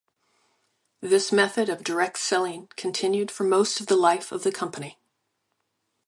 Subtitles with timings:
[1.01, 4.97] This method of direct selling continued for most of the life of the company.